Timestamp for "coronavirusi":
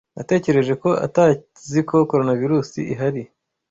2.11-2.79